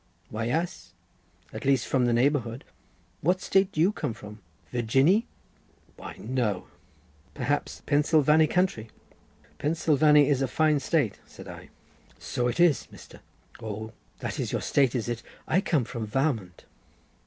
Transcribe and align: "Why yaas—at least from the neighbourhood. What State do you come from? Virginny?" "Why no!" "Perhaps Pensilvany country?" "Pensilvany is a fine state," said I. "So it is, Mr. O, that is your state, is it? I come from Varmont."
"Why 0.31 0.45
yaas—at 0.45 1.63
least 1.63 1.85
from 1.87 2.05
the 2.07 2.11
neighbourhood. 2.11 2.63
What 3.19 3.39
State 3.39 3.71
do 3.71 3.79
you 3.79 3.91
come 3.91 4.15
from? 4.15 4.39
Virginny?" 4.71 5.27
"Why 5.95 6.15
no!" 6.17 6.65
"Perhaps 7.35 7.83
Pensilvany 7.85 8.47
country?" 8.47 8.89
"Pensilvany 9.59 10.27
is 10.27 10.41
a 10.41 10.47
fine 10.47 10.79
state," 10.79 11.19
said 11.27 11.47
I. 11.47 11.69
"So 12.17 12.47
it 12.47 12.59
is, 12.59 12.87
Mr. 12.91 13.19
O, 13.61 13.93
that 14.21 14.39
is 14.39 14.51
your 14.51 14.61
state, 14.61 14.95
is 14.95 15.07
it? 15.07 15.21
I 15.47 15.61
come 15.61 15.83
from 15.85 16.07
Varmont." 16.07 16.65